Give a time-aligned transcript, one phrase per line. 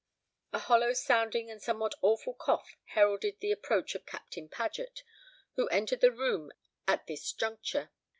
[0.51, 5.03] A hollow sounding and somewhat awful cough heralded the approach of Captain Paget,
[5.57, 6.51] who entered the room
[6.87, 7.91] at this juncture.